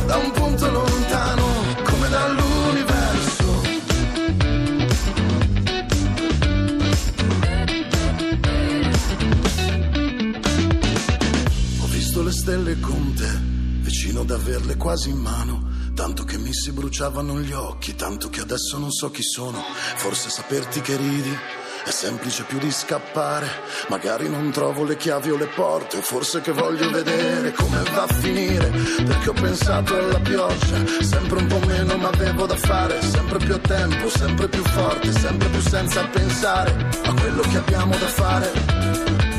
da 0.05 0.17
un 0.17 0.31
punto 0.31 0.71
lontano, 0.71 1.42
stelle 12.43 12.77
con 12.81 13.13
te, 13.13 13.39
vicino 13.83 14.19
ad 14.19 14.29
averle 14.29 14.75
quasi 14.75 15.09
in 15.09 15.15
mano. 15.15 15.71
Tanto 15.95 16.25
che 16.25 16.37
mi 16.37 16.53
si 16.53 16.73
bruciavano 16.73 17.39
gli 17.39 17.53
occhi, 17.53 17.95
tanto 17.95 18.29
che 18.29 18.41
adesso 18.41 18.77
non 18.77 18.91
so 18.91 19.11
chi 19.11 19.23
sono. 19.23 19.63
Forse 19.95 20.29
saperti 20.29 20.81
che 20.81 20.97
ridi 20.97 21.33
è 21.85 21.89
semplice 21.89 22.43
più 22.43 22.57
di 22.57 22.69
scappare. 22.69 23.47
Magari 23.87 24.27
non 24.27 24.51
trovo 24.51 24.83
le 24.83 24.97
chiavi 24.97 25.29
o 25.29 25.37
le 25.37 25.45
porte, 25.45 25.95
o 25.95 26.01
forse 26.01 26.41
che 26.41 26.51
voglio 26.51 26.89
vedere 26.89 27.53
come 27.53 27.81
va 27.93 28.03
a 28.03 28.13
finire. 28.13 28.67
Perché 29.05 29.29
ho 29.29 29.33
pensato 29.33 29.97
alla 29.97 30.19
pioggia, 30.19 30.85
sempre 30.99 31.37
un 31.37 31.47
po' 31.47 31.65
meno 31.65 31.95
ma 31.95 32.09
avevo 32.09 32.45
da 32.45 32.57
fare. 32.57 33.01
Sempre 33.03 33.37
più 33.37 33.53
a 33.53 33.59
tempo, 33.59 34.09
sempre 34.09 34.49
più 34.49 34.63
forte, 34.63 35.13
sempre 35.13 35.47
più 35.47 35.61
senza 35.61 36.05
pensare 36.07 36.89
a 37.05 37.13
quello 37.13 37.41
che 37.43 37.57
abbiamo 37.57 37.95
da 37.95 38.07
fare 38.07 38.51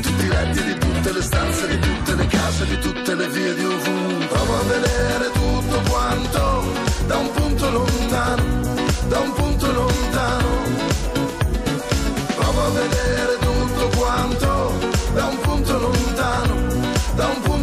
tutti 0.01 0.27
letti 0.27 0.63
di 0.63 0.84
tutte 1.05 1.19
le 1.19 1.23
stanze, 1.23 1.67
di 1.67 1.79
tutte 1.79 2.15
le 2.15 2.25
case, 2.25 2.65
di 2.65 2.79
tutte 2.79 3.13
le 3.13 3.27
vie 3.27 3.53
di 3.53 3.63
ovunque. 3.63 4.25
Provo 4.25 4.55
a 4.55 4.63
vedere 4.63 5.31
tutto 5.33 5.81
quanto 5.87 6.63
da 7.05 7.17
un 7.17 7.31
punto 7.31 7.69
lontano, 7.69 8.43
da 9.07 9.19
un 9.19 9.33
punto 9.33 9.71
lontano. 9.71 10.47
Provo 12.35 12.59
a 12.59 12.69
vedere 12.69 13.37
tutto 13.39 13.89
quanto 13.95 14.73
da 15.13 15.25
un 15.25 15.39
punto 15.41 15.77
lontano, 15.77 16.55
da 17.13 17.25
un 17.27 17.41
punto 17.41 17.53
lontano, 17.53 17.54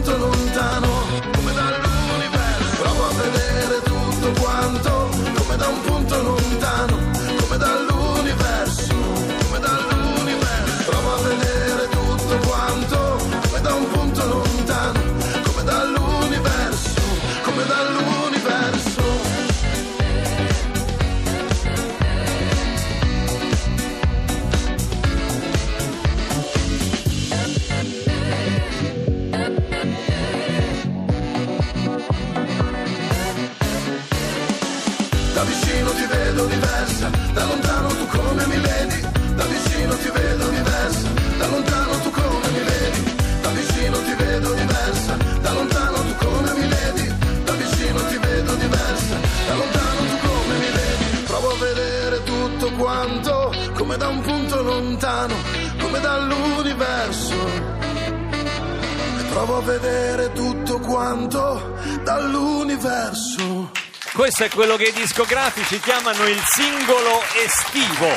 vedere 59.62 60.33
tutto 60.33 60.78
quanto 60.78 61.78
dall'universo. 62.02 63.71
Questo 64.12 64.45
è 64.45 64.50
quello 64.50 64.76
che 64.76 64.85
i 64.85 64.92
discografici 64.92 65.81
chiamano 65.81 66.26
il 66.26 66.40
singolo 66.45 67.23
estivo, 67.45 68.09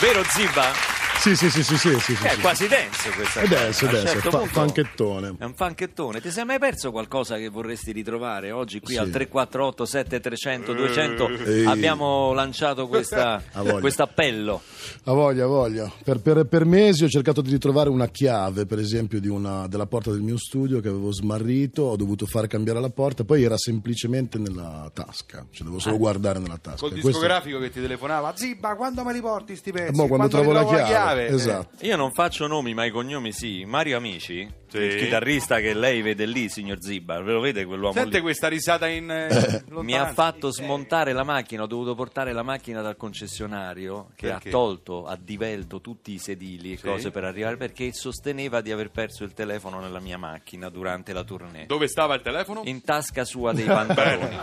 vero 0.00 0.22
Ziba? 0.30 0.91
Sì, 1.22 1.36
sì, 1.36 1.50
sì, 1.50 1.62
sì, 1.62 1.76
sì, 1.76 1.88
sì, 2.00 2.16
sì, 2.16 2.24
È 2.26 2.30
sì. 2.30 2.40
quasi 2.40 2.66
dance 2.66 3.10
questa 3.10 3.40
È 3.42 3.48
cosa. 3.48 3.54
dance, 3.62 3.84
è 3.84 3.88
A 3.88 3.90
un 3.90 3.94
dance, 3.94 4.12
certo 4.12 4.30
fa- 4.30 4.38
punto- 4.38 4.52
fanchettone. 4.54 5.34
È 5.38 5.44
un 5.44 5.54
fanchettone. 5.54 6.20
Ti 6.20 6.30
sei 6.32 6.44
mai 6.44 6.58
perso 6.58 6.90
qualcosa 6.90 7.36
che 7.36 7.48
vorresti 7.48 7.92
ritrovare? 7.92 8.50
Oggi 8.50 8.80
qui 8.80 8.94
Sì. 8.94 8.98
al 8.98 9.08
348 9.10 9.84
7300 9.86 10.72
200 10.72 11.28
Ehi. 11.28 11.64
abbiamo 11.66 12.32
lanciato 12.32 12.88
questa, 12.88 13.40
Ha 13.52 13.62
voglia. 13.62 13.78
questo 13.78 14.02
appello. 14.02 14.60
Ha 15.04 15.12
voglia, 15.12 15.44
ha 15.44 15.46
voglia. 15.46 15.92
Per, 16.02 16.18
per- 16.18 16.46
per 16.46 16.64
mesi 16.64 17.04
ho 17.04 17.08
cercato 17.08 17.40
di 17.40 17.50
ritrovare 17.50 17.88
una 17.88 18.08
chiave, 18.08 18.66
per 18.66 18.80
esempio, 18.80 19.20
di 19.20 19.28
una- 19.28 19.68
della 19.68 19.86
porta 19.86 20.10
del 20.10 20.22
mio 20.22 20.38
studio 20.38 20.80
che 20.80 20.88
avevo 20.88 21.12
smarrito, 21.12 21.82
ho 21.82 21.96
dovuto 21.96 22.26
far 22.26 22.48
cambiare 22.48 22.80
la 22.80 22.90
porta, 22.90 23.22
poi 23.22 23.44
era 23.44 23.56
semplicemente 23.56 24.38
nella 24.38 24.90
tasca, 24.92 25.46
cioè 25.52 25.64
devo 25.66 25.76
Ah. 25.76 25.80
solo 25.80 25.98
guardare 25.98 26.40
nella 26.40 26.58
tasca. 26.60 26.78
Col 26.80 26.90
Questo- 26.90 27.08
discografico 27.10 27.60
che 27.60 27.70
ti 27.70 27.80
telefonava, 27.80 28.32
Zibba, 28.34 28.74
quando 28.74 29.04
me 29.04 29.12
li 29.12 29.20
porti 29.20 29.54
sti 29.54 29.70
pezzi? 29.70 29.88
Eh, 29.88 29.92
boh, 29.92 30.08
quando, 30.08 30.26
trovo 30.26 30.50
la 30.50 30.60
ritrovo 30.62 30.84
chiave, 30.84 31.10
Eh. 31.18 31.34
esatto. 31.34 31.84
Io 31.84 31.96
non 31.96 32.12
faccio 32.12 32.46
nomi, 32.46 32.74
ma 32.74 32.84
i 32.84 32.90
cognomi 32.90 33.32
sì. 33.32 33.64
Mario 33.64 33.96
Amici, 33.96 34.48
Sì. 34.68 34.78
il 34.78 34.96
chitarrista 34.96 35.60
che 35.60 35.74
lei 35.74 36.00
vede 36.02 36.24
lì, 36.26 36.48
signor 36.48 36.78
Zibba, 36.80 37.20
ve 37.20 37.32
lo 37.32 37.40
vede 37.40 37.64
quell'uomo 37.64 37.92
Sente 37.92 38.16
lì? 38.16 38.22
questa 38.22 38.48
risata 38.48 38.86
in 38.88 39.10
eh, 39.10 39.62
Mi 39.68 39.96
ha 39.96 40.12
fatto 40.12 40.50
smontare 40.50 41.12
la 41.12 41.24
macchina, 41.24 41.62
ho 41.62 41.66
dovuto 41.66 41.94
portare 41.94 42.32
la 42.32 42.42
macchina 42.42 42.80
dal 42.82 42.96
concessionario 42.96 44.10
che 44.16 44.28
Perché? 44.28 44.48
ha 44.48 44.50
tolto, 44.52 45.04
ha 45.06 45.16
divelto 45.20 45.80
tutti 45.80 46.12
i 46.12 46.18
sedili 46.18 46.72
e 46.72 46.76
Sì. 46.76 46.84
cose 46.86 47.10
per 47.10 47.24
arrivare 47.24 47.56
perché 47.56 47.92
sosteneva 47.92 48.60
di 48.60 48.72
aver 48.72 48.90
perso 48.90 49.24
il 49.24 49.32
telefono 49.34 49.80
nella 49.80 50.00
mia 50.00 50.16
macchina 50.18 50.68
durante 50.68 51.12
la 51.12 51.24
tournée. 51.24 51.66
Dove 51.66 51.86
stava 51.88 52.14
il 52.14 52.22
telefono? 52.22 52.62
In 52.64 52.82
tasca 52.82 53.24
sua 53.24 53.52
dei 53.52 53.66
pantaloni. 53.66 54.38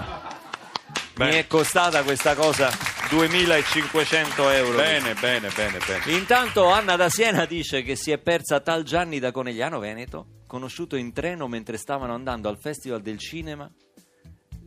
Mi 1.17 1.31
è 1.31 1.47
costata 1.47 2.01
questa 2.03 2.33
cosa 2.33 2.69
2500 3.09 4.49
euro. 4.51 4.77
Bene, 4.77 5.13
bene, 5.15 5.49
bene, 5.55 5.79
bene. 5.85 6.17
Intanto 6.17 6.69
Anna 6.69 6.95
da 6.95 7.09
Siena 7.09 7.45
dice 7.45 7.81
che 7.83 7.95
si 7.95 8.11
è 8.11 8.17
persa 8.17 8.59
tal 8.59 8.83
Gianni 8.83 9.19
da 9.19 9.31
Conegliano 9.31 9.79
Veneto, 9.79 10.25
conosciuto 10.47 10.95
in 10.95 11.11
treno 11.11 11.47
mentre 11.47 11.77
stavano 11.77 12.13
andando 12.13 12.49
al 12.49 12.57
Festival 12.59 13.01
del 13.01 13.17
Cinema 13.17 13.69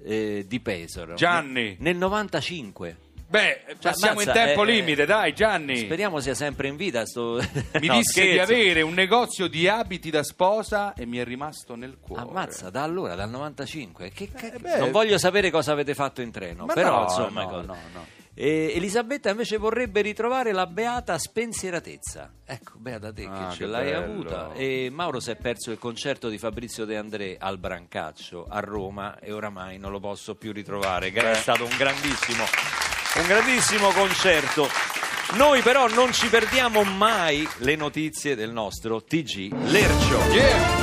eh, 0.04 0.44
di 0.46 0.60
Pesaro. 0.60 1.14
Gianni. 1.14 1.76
Nel 1.80 1.96
95. 1.96 2.96
Beh, 3.32 3.64
passiamo 3.80 4.20
ammazza, 4.20 4.38
in 4.40 4.46
tempo 4.46 4.62
eh, 4.64 4.66
limite, 4.72 5.06
dai 5.06 5.32
Gianni. 5.32 5.78
Speriamo 5.78 6.20
sia 6.20 6.34
sempre 6.34 6.68
in 6.68 6.76
vita. 6.76 7.06
Sto... 7.06 7.40
Mi 7.80 7.86
No, 7.88 7.94
disse 7.96 8.20
di 8.22 8.28
scherzo. 8.32 8.52
avere 8.52 8.82
un 8.82 8.92
negozio 8.92 9.46
di 9.46 9.66
abiti 9.68 10.10
da 10.10 10.22
sposa 10.22 10.92
e 10.92 11.06
mi 11.06 11.16
è 11.16 11.24
rimasto 11.24 11.74
nel 11.74 11.96
cuore. 11.98 12.22
Ammazza, 12.28 12.68
da 12.68 12.82
allora, 12.82 13.14
dal 13.14 13.30
95. 13.30 14.10
Che 14.10 14.28
ca- 14.30 14.52
Eh, 14.52 14.58
beh. 14.58 14.76
non 14.78 14.90
voglio 14.90 15.16
sapere 15.16 15.50
cosa 15.50 15.72
avete 15.72 15.94
fatto 15.94 16.20
in 16.20 16.30
treno, 16.30 16.66
Ma 16.66 16.74
però 16.74 16.96
no, 16.98 17.02
insomma. 17.04 17.42
no, 17.44 17.48
cosa- 17.48 17.66
no, 17.66 17.76
no. 17.94 18.06
E 18.34 18.72
Elisabetta 18.74 19.28
invece 19.30 19.58
vorrebbe 19.58 20.00
ritrovare 20.00 20.52
la 20.52 20.66
beata 20.66 21.18
spensieratezza. 21.18 22.32
Ecco, 22.46 22.72
beata 22.78 23.12
te 23.12 23.26
Ah, 23.30 23.48
che 23.48 23.52
ce 23.52 23.58
che 23.58 23.66
l'hai 23.66 23.90
bello. 23.90 24.04
avuta. 24.04 24.52
E 24.54 24.88
Mauro 24.90 25.20
si 25.20 25.30
è 25.30 25.36
perso 25.36 25.70
il 25.70 25.78
concerto 25.78 26.28
di 26.30 26.38
Fabrizio 26.38 26.84
De 26.86 26.96
André 26.96 27.36
al 27.38 27.58
Brancaccio 27.58 28.46
a 28.48 28.60
Roma 28.60 29.18
e 29.18 29.32
oramai 29.32 29.78
non 29.78 29.90
lo 29.90 30.00
posso 30.00 30.34
più 30.34 30.52
ritrovare. 30.52 31.10
Gra- 31.10 31.32
È 31.32 31.34
stato 31.34 31.64
un 31.64 31.76
grandissimo, 31.76 32.44
un 33.16 33.26
grandissimo 33.26 33.90
concerto. 33.90 34.66
Noi 35.34 35.60
però 35.62 35.86
non 35.88 36.12
ci 36.12 36.28
perdiamo 36.28 36.82
mai 36.84 37.46
le 37.58 37.76
notizie 37.76 38.34
del 38.34 38.50
nostro 38.50 39.02
TG 39.02 39.52
Lercio. 39.70 40.18
Yeah. 40.32 40.81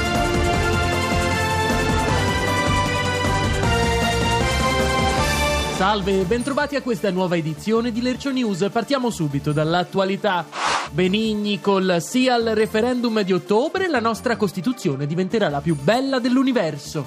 Salve 5.80 6.20
e 6.20 6.26
bentrovati 6.26 6.76
a 6.76 6.82
questa 6.82 7.10
nuova 7.10 7.38
edizione 7.38 7.94
di 7.94 8.02
Lercio 8.02 8.32
News. 8.32 8.68
Partiamo 8.70 9.10
subito 9.10 9.54
dall'attualità. 9.54 10.46
Benigni 10.92 11.62
col 11.62 12.00
sì 12.02 12.28
al 12.28 12.52
referendum 12.54 13.22
di 13.22 13.32
ottobre, 13.32 13.88
la 13.88 14.02
nostra 14.02 14.36
Costituzione 14.36 15.08
diventerà 15.08 15.48
la 15.48 15.62
più 15.62 15.78
bella 15.78 16.20
dell'universo. 16.20 17.06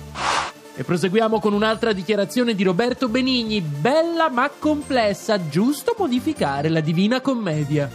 E 0.74 0.84
proseguiamo 0.84 1.38
con 1.38 1.52
un'altra 1.52 1.92
dichiarazione 1.92 2.54
di 2.54 2.62
Roberto 2.62 3.10
Benigni, 3.10 3.60
bella 3.60 4.30
ma 4.30 4.50
complessa, 4.58 5.50
giusto 5.50 5.94
modificare 5.98 6.70
la 6.70 6.80
Divina 6.80 7.20
Commedia. 7.20 7.90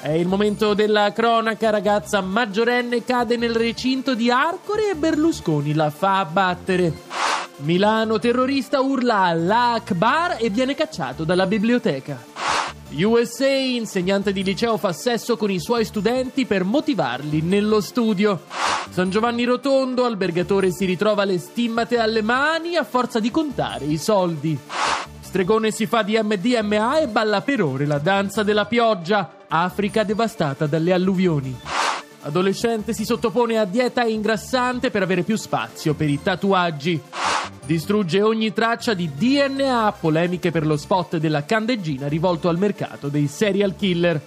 È 0.00 0.10
il 0.10 0.28
momento 0.28 0.74
della 0.74 1.12
cronaca, 1.12 1.70
ragazza 1.70 2.20
maggiorenne 2.20 3.02
cade 3.02 3.36
nel 3.36 3.56
recinto 3.56 4.14
di 4.14 4.30
Arcore 4.30 4.90
e 4.90 4.94
Berlusconi 4.94 5.74
la 5.74 5.90
fa 5.90 6.20
abbattere. 6.20 7.13
Milano 7.58 8.18
terrorista 8.18 8.80
urla 8.80 9.22
Allah 9.22 9.72
Akbar 9.74 10.38
e 10.40 10.50
viene 10.50 10.74
cacciato 10.74 11.22
dalla 11.22 11.46
biblioteca. 11.46 12.20
USA 12.90 13.48
insegnante 13.48 14.32
di 14.32 14.42
liceo 14.42 14.76
fa 14.76 14.92
sesso 14.92 15.36
con 15.36 15.50
i 15.50 15.60
suoi 15.60 15.84
studenti 15.84 16.46
per 16.46 16.64
motivarli 16.64 17.42
nello 17.42 17.80
studio. 17.80 18.42
San 18.90 19.08
Giovanni 19.10 19.44
Rotondo, 19.44 20.04
albergatore 20.04 20.72
si 20.72 20.84
ritrova 20.84 21.24
le 21.24 21.38
stimmate 21.38 21.98
alle 21.98 22.22
mani 22.22 22.76
a 22.76 22.84
forza 22.84 23.20
di 23.20 23.30
contare 23.30 23.84
i 23.84 23.98
soldi. 23.98 24.58
Stregone 25.20 25.70
si 25.70 25.86
fa 25.86 26.02
di 26.02 26.18
MDMA 26.20 26.98
e 26.98 27.08
balla 27.08 27.40
per 27.40 27.62
ore 27.62 27.86
la 27.86 27.98
danza 27.98 28.42
della 28.42 28.66
pioggia. 28.66 29.42
Africa 29.46 30.02
devastata 30.02 30.66
dalle 30.66 30.92
alluvioni. 30.92 31.56
Adolescente 32.26 32.94
si 32.94 33.04
sottopone 33.04 33.58
a 33.58 33.66
dieta 33.66 34.02
ingrassante 34.02 34.90
per 34.90 35.02
avere 35.02 35.24
più 35.24 35.36
spazio 35.36 35.92
per 35.92 36.08
i 36.08 36.22
tatuaggi. 36.22 36.98
Distrugge 37.66 38.22
ogni 38.22 38.50
traccia 38.54 38.94
di 38.94 39.10
DNA, 39.14 39.94
polemiche 40.00 40.50
per 40.50 40.64
lo 40.64 40.78
spot 40.78 41.18
della 41.18 41.44
candeggina 41.44 42.08
rivolto 42.08 42.48
al 42.48 42.56
mercato 42.56 43.08
dei 43.08 43.26
serial 43.26 43.76
killer. 43.76 44.18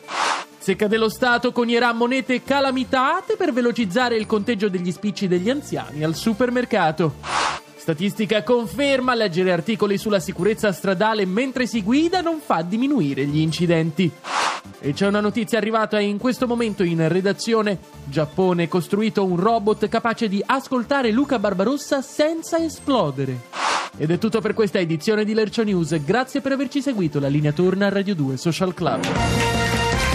Secca 0.59 0.85
dello 0.85 1.09
Stato 1.09 1.51
conierà 1.51 1.91
monete 1.91 2.43
calamitate 2.43 3.35
per 3.35 3.51
velocizzare 3.51 4.15
il 4.15 4.27
conteggio 4.27 4.69
degli 4.69 4.91
spicci 4.91 5.27
degli 5.27 5.49
anziani 5.49 6.03
al 6.03 6.13
supermercato. 6.13 7.15
Statistica 7.77 8.43
conferma 8.43 9.15
leggere 9.15 9.51
articoli 9.51 9.97
sulla 9.97 10.19
sicurezza 10.19 10.71
stradale 10.71 11.25
mentre 11.25 11.65
si 11.65 11.81
guida 11.81 12.21
non 12.21 12.41
fa 12.45 12.61
diminuire 12.61 13.25
gli 13.25 13.39
incidenti. 13.39 14.11
E 14.79 14.93
c'è 14.93 15.07
una 15.07 15.21
notizia 15.21 15.57
arrivata 15.57 15.99
in 15.99 16.17
questo 16.17 16.45
momento 16.45 16.83
in 16.83 17.07
redazione. 17.07 17.79
Giappone 18.05 18.63
ha 18.63 18.67
costruito 18.67 19.23
un 19.23 19.37
robot 19.37 19.87
capace 19.87 20.27
di 20.27 20.41
ascoltare 20.45 21.11
Luca 21.11 21.39
Barbarossa 21.39 22.01
senza 22.01 22.57
esplodere. 22.57 23.55
Ed 23.97 24.11
è 24.11 24.19
tutto 24.19 24.39
per 24.41 24.53
questa 24.53 24.77
edizione 24.77 25.25
di 25.25 25.33
Lercio 25.33 25.63
News. 25.63 25.99
Grazie 26.03 26.41
per 26.41 26.51
averci 26.51 26.81
seguito. 26.81 27.19
La 27.19 27.27
linea 27.27 27.51
torna 27.51 27.87
a 27.87 27.89
Radio 27.89 28.13
2 28.13 28.37
Social 28.37 28.73
Club. 28.75 29.03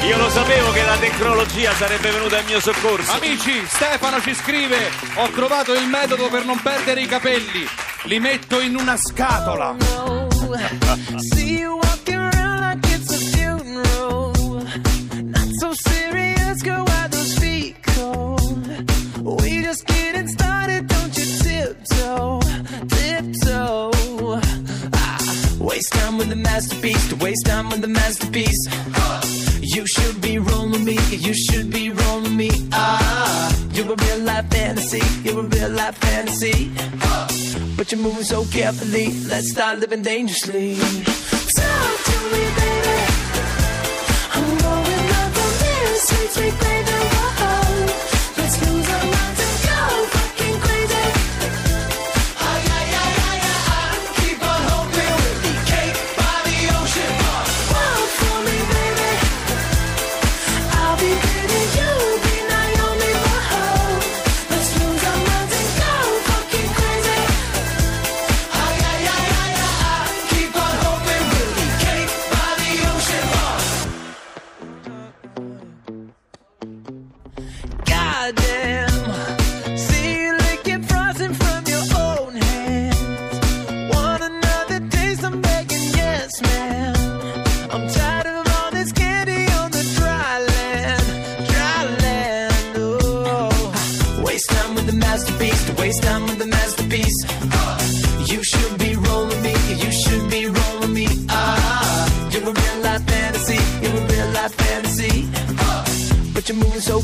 Io 0.06 0.16
lo 0.16 0.28
sapevo 0.30 0.70
che 0.70 0.84
la 0.84 0.96
tecnologia 0.96 1.72
sarebbe 1.72 2.10
venuta 2.10 2.38
in 2.38 2.46
mio 2.46 2.60
soccorso. 2.60 3.12
Amici, 3.12 3.64
Stefano 3.66 4.20
ci 4.20 4.34
scrive: 4.34 4.76
Ho 5.16 5.28
trovato 5.30 5.74
il 5.74 5.86
metodo 5.86 6.28
per 6.28 6.44
non 6.44 6.60
perdere 6.60 7.02
i 7.02 7.06
capelli. 7.06 7.66
Li 8.04 8.18
metto 8.20 8.60
in 8.60 8.76
una 8.76 8.96
scatola. 8.96 9.76
See 11.18 11.58
you 11.58 11.81
you're 37.92 38.00
moving 38.00 38.24
so 38.24 38.44
carefully. 38.46 39.12
Let's 39.28 39.50
start 39.50 39.78
living 39.78 40.02
dangerously. 40.02 40.76
Talk 40.76 42.04
to 42.08 42.16
me, 42.32 42.42
baby. 42.56 42.98
I'm 44.32 44.58
going 44.58 45.10
up 45.20 45.36
on 45.44 45.52
this 45.60 46.02
sweet, 46.08 46.30
sweet 46.30 46.60
baby. 46.60 46.91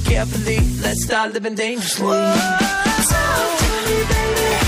carefully. 0.08 0.60
Let's 0.80 1.04
start 1.04 1.32
living 1.34 1.54
dangerously. 1.54 2.06
Whoa, 2.06 2.34
talk 3.12 3.58
to 3.58 3.66
me, 3.86 4.04
baby. 4.08 4.67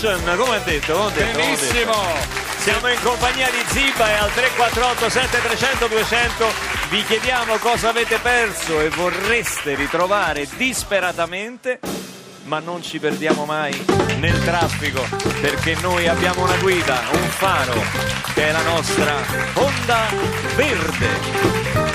Action, 0.00 0.36
come 0.36 0.54
ha 0.54 0.60
detto? 0.60 0.92
Come 0.92 1.12
detto 1.12 1.38
Benissimo! 1.38 1.92
Come 1.92 2.58
siamo 2.58 2.88
in 2.88 3.00
compagnia 3.02 3.50
di 3.50 3.64
Ziba 3.66 4.08
e 4.08 4.12
al 4.12 4.32
348 4.32 5.08
7300 5.08 5.86
200 5.88 6.46
vi 6.90 7.04
chiediamo 7.04 7.56
cosa 7.56 7.88
avete 7.88 8.18
perso 8.18 8.78
e 8.78 8.90
vorreste 8.90 9.74
ritrovare 9.74 10.46
disperatamente, 10.56 11.80
ma 12.44 12.60
non 12.60 12.80
ci 12.80 13.00
perdiamo 13.00 13.44
mai 13.44 13.84
nel 14.20 14.40
traffico 14.44 15.04
perché 15.40 15.76
noi 15.80 16.06
abbiamo 16.06 16.44
una 16.44 16.56
guida, 16.58 17.02
un 17.14 17.28
faro 17.30 17.82
che 18.34 18.46
è 18.46 18.52
la 18.52 18.62
nostra 18.62 19.16
onda 19.54 20.06
verde. 20.54 21.87